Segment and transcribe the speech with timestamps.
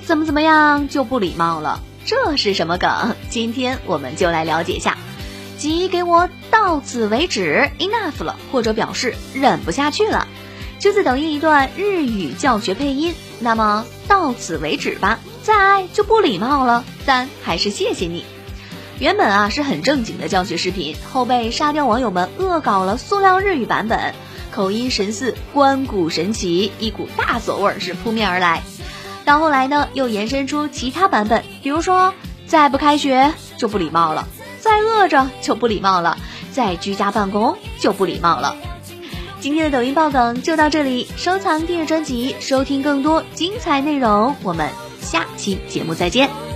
[0.00, 3.14] 怎么怎么样就不礼貌了，这是什么梗？
[3.30, 4.96] 今天我们就来了解一下，
[5.58, 10.26] 即给我到此为止，enough 了，或者表示忍不下去了。
[10.78, 18.24] 就自抖音一段日语教学配音，那么到此为止吧，再爱就不礼貌了，但还是谢谢你。
[18.98, 24.14] 原本啊是很正经的教学视频，后被沙雕网友们恶搞了塑料日语版本，
[24.50, 28.62] 口音神似关谷神奇，一股大佐味儿是扑面而来。
[29.24, 32.12] 到后来呢，又延伸出其他版本，比如说
[32.46, 34.26] 再不开学就不礼貌了，
[34.58, 36.18] 再饿着就不礼貌了，
[36.52, 38.56] 再居家办公就不礼貌了。
[39.40, 44.36] 今天的抖音爆梗就到这里，收藏订阅专辑，收听更多精彩内容。
[44.42, 46.51] 我们下期节目再见。